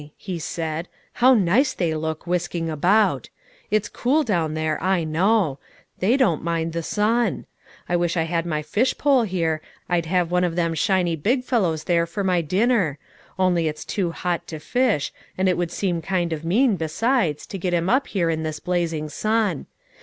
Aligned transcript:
he 0.17 0.39
said; 0.39 0.87
"how 1.13 1.35
nice 1.35 1.75
they 1.75 1.93
look 1.93 2.25
whisking 2.25 2.71
about. 2.71 3.29
It's 3.69 3.87
cool 3.87 4.23
down 4.23 4.55
there, 4.55 4.81
I 4.83 5.03
know; 5.03 5.59
they 5.99 6.17
don't 6.17 6.41
mind 6.43 6.73
the 6.73 6.81
sun. 6.81 7.45
I 7.87 7.95
wish 7.95 8.17
I 8.17 8.23
had 8.23 8.43
my 8.43 8.63
fish 8.63 8.97
pole 8.97 9.21
here, 9.21 9.61
I'd 9.87 10.07
have 10.07 10.31
one 10.31 10.43
of 10.43 10.55
them 10.55 10.73
shiny 10.73 11.15
big 11.15 11.43
fellows 11.43 11.83
there 11.83 12.07
for 12.07 12.23
my 12.23 12.41
dinner; 12.41 12.97
only 13.37 13.67
it's 13.67 13.85
too 13.85 14.11
hot 14.11 14.47
to 14.47 14.57
fish, 14.57 15.13
and 15.37 15.47
it 15.47 15.55
would 15.55 15.69
seem 15.69 16.01
kind 16.01 16.33
of 16.33 16.43
mean, 16.43 16.77
besides, 16.77 17.45
to 17.45 17.59
get 17.59 17.71
him 17.71 17.87
up 17.87 18.07
here 18.07 18.31
in 18.31 18.41
this 18.41 18.59
blazing 18.59 19.07
sun. 19.07 19.67